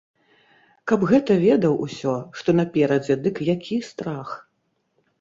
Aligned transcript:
Каб 0.91 1.05
гэта 1.11 1.37
ведаў 1.43 1.77
усё, 1.85 2.15
што 2.41 2.57
наперадзе, 2.63 3.21
дык 3.29 3.35
які 3.55 3.81
страх! 3.93 4.39